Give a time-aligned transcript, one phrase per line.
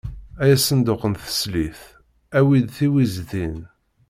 [0.41, 1.79] Ay asenduq n teslit,
[2.37, 3.55] awi-d tiwiztin.